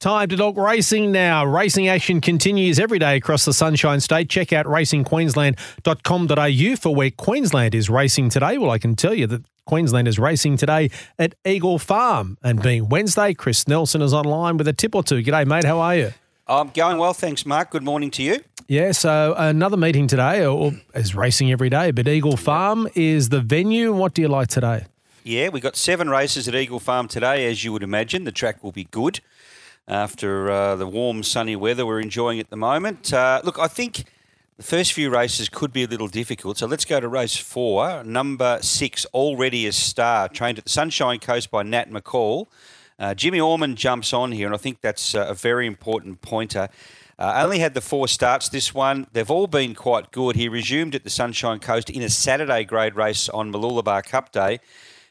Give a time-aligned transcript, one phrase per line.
[0.00, 1.44] Time to talk racing now.
[1.44, 4.30] Racing action continues every day across the Sunshine State.
[4.30, 8.58] Check out racingqueensland.com.au for where Queensland is racing today.
[8.58, 12.38] Well, I can tell you that Queensland is racing today at Eagle Farm.
[12.44, 15.20] And being Wednesday, Chris Nelson is online with a tip or two.
[15.20, 15.64] G'day, mate.
[15.64, 16.12] How are you?
[16.46, 17.70] I'm going well, thanks, Mark.
[17.70, 18.38] Good morning to you.
[18.68, 23.30] Yeah, so uh, another meeting today, or is racing every day, but Eagle Farm is
[23.30, 23.92] the venue.
[23.92, 24.86] What do you like today?
[25.24, 28.22] Yeah, we've got seven races at Eagle Farm today, as you would imagine.
[28.24, 29.20] The track will be good
[29.88, 33.12] after uh, the warm, sunny weather we're enjoying at the moment.
[33.12, 34.04] Uh, look, I think
[34.58, 38.04] the first few races could be a little difficult, so let's go to race four.
[38.04, 42.46] Number six, already a star, trained at the Sunshine Coast by Nat McCall.
[42.98, 46.68] Uh, Jimmy Orman jumps on here, and I think that's uh, a very important pointer.
[47.18, 49.06] Uh, only had the four starts this one.
[49.12, 50.36] They've all been quite good.
[50.36, 54.60] He resumed at the Sunshine Coast in a Saturday grade race on Mooloolaba Cup Day.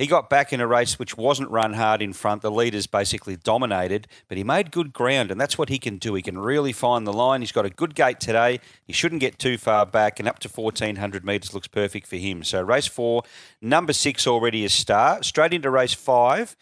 [0.00, 2.40] He got back in a race which wasn't run hard in front.
[2.40, 6.14] The leaders basically dominated, but he made good ground, and that's what he can do.
[6.14, 7.42] He can really find the line.
[7.42, 8.60] He's got a good gate today.
[8.86, 12.42] He shouldn't get too far back, and up to 1400 metres looks perfect for him.
[12.44, 13.24] So, race four,
[13.60, 15.22] number six already a star.
[15.22, 16.56] Straight into race five.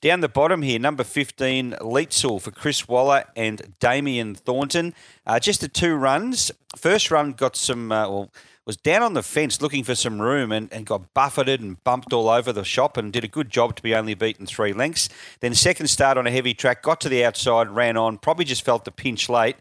[0.00, 4.94] Down the bottom here, number 15, Leetzel for Chris Waller and Damien Thornton.
[5.26, 6.50] Uh, just the two runs.
[6.74, 8.30] First run got some, uh, well,
[8.68, 12.12] was down on the fence looking for some room and, and got buffeted and bumped
[12.12, 15.08] all over the shop and did a good job to be only beaten three lengths.
[15.40, 18.62] Then second start on a heavy track, got to the outside, ran on, probably just
[18.62, 19.56] felt the pinch late.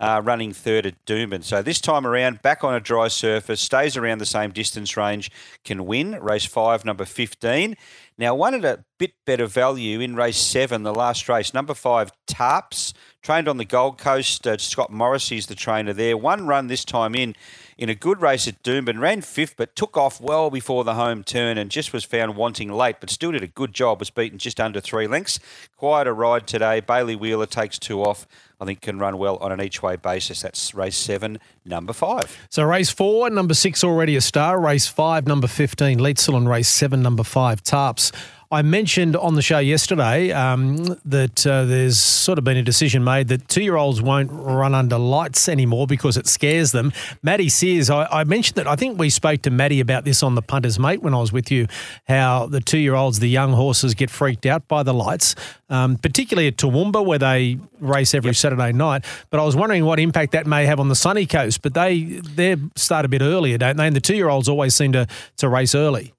[0.00, 1.42] Uh, running third at Doomben.
[1.42, 5.28] So this time around, back on a dry surface, stays around the same distance range,
[5.64, 6.12] can win.
[6.20, 7.76] Race five, number 15.
[8.16, 12.12] Now, one at a bit better value in race seven, the last race, number five,
[12.28, 12.92] Tarps,
[13.22, 14.46] trained on the Gold Coast.
[14.46, 16.16] Uh, Scott Morrissey's the trainer there.
[16.16, 17.34] One run this time in
[17.78, 21.22] in a good race at Doomben, ran fifth, but took off well before the home
[21.22, 24.36] turn and just was found wanting late, but still did a good job, was beaten
[24.36, 25.38] just under three lengths.
[25.76, 26.80] Quite a ride today.
[26.80, 28.26] Bailey Wheeler takes two off.
[28.60, 30.42] I think can run well on an each way basis.
[30.42, 32.36] That's race seven, number five.
[32.50, 34.60] So race four, number six already a star.
[34.60, 38.12] Race five, number 15, Leetzel, and race seven, number five, Tarps.
[38.50, 43.04] I mentioned on the show yesterday um, that uh, there's sort of been a decision
[43.04, 46.94] made that two year olds won't run under lights anymore because it scares them.
[47.22, 50.34] Maddie Sears, I, I, mentioned that I think we spoke to Maddie about this on
[50.34, 51.66] the Punter's Mate when I was with you,
[52.08, 55.34] how the two year olds, the young horses, get freaked out by the lights,
[55.68, 58.36] um, particularly at Toowoomba where they race every yep.
[58.36, 59.04] Saturday night.
[59.28, 61.60] But I was wondering what impact that may have on the sunny coast.
[61.60, 63.86] But they they start a bit earlier, don't they?
[63.86, 65.06] And the two year olds always seem to,
[65.36, 66.14] to race early.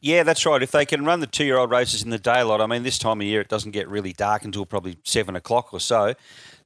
[0.00, 0.62] Yeah, that's right.
[0.62, 3.26] If they can run the two-year-old races in the daylight, I mean, this time of
[3.26, 6.14] year it doesn't get really dark until probably seven o'clock or so.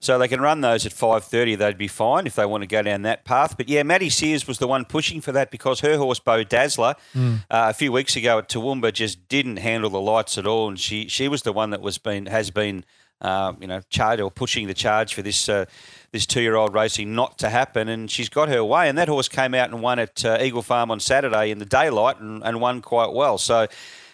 [0.00, 1.54] So they can run those at five thirty.
[1.54, 3.56] They'd be fine if they want to go down that path.
[3.56, 6.96] But yeah, Maddie Sears was the one pushing for that because her horse Bo Dazzler
[7.14, 7.36] mm.
[7.48, 10.78] uh, a few weeks ago at Toowoomba just didn't handle the lights at all, and
[10.78, 12.84] she she was the one that was been has been
[13.22, 15.48] uh, you know charge or pushing the charge for this.
[15.48, 15.64] Uh,
[16.12, 18.88] this two-year-old racing not to happen, and she's got her way.
[18.88, 21.64] And that horse came out and won at uh, Eagle Farm on Saturday in the
[21.64, 23.38] daylight and, and won quite well.
[23.38, 23.66] So,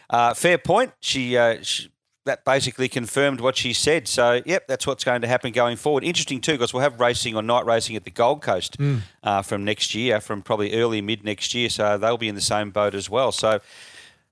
[0.08, 0.92] uh, fair point.
[1.00, 1.90] She, uh, she,
[2.24, 4.06] that basically confirmed what she said.
[4.06, 6.04] So, yep, that's what's going to happen going forward.
[6.04, 9.00] Interesting too, because we'll have racing or night racing at the Gold Coast mm.
[9.44, 11.68] from next year, from probably early mid next year.
[11.68, 13.32] So they'll be in the same boat as well.
[13.32, 13.60] So.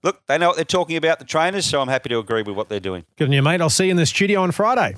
[0.07, 2.55] Look, they know what they're talking about, the trainers, so I'm happy to agree with
[2.55, 3.05] what they're doing.
[3.17, 3.61] Good on you, mate.
[3.61, 4.95] I'll see you in the studio on Friday.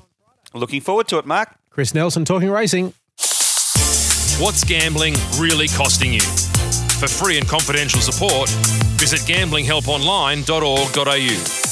[0.53, 1.55] Looking forward to it, Mark.
[1.71, 2.93] Chris Nelson talking racing.
[4.39, 6.21] What's gambling really costing you?
[6.21, 8.51] For free and confidential support,
[8.99, 11.68] visit gamblinghelponline.org.au.